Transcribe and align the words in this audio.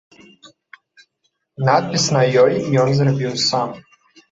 Надпіс 1.67 2.07
на 2.17 2.25
ёй 2.47 2.59
ён 2.87 2.97
зрабіў 3.03 3.39
сам. 3.47 3.81